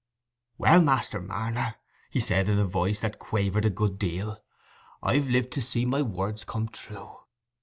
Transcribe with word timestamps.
"Well, 0.57 0.81
Master 0.81 1.21
Marner," 1.21 1.75
he 2.09 2.19
said, 2.19 2.49
in 2.49 2.57
a 2.57 2.65
voice 2.65 3.01
that 3.01 3.19
quavered 3.19 3.65
a 3.65 3.69
good 3.69 3.99
deal, 3.99 4.39
"I've 5.03 5.29
lived 5.29 5.53
to 5.53 5.61
see 5.61 5.85
my 5.85 6.01
words 6.01 6.43
come 6.43 6.69
true. 6.69 7.17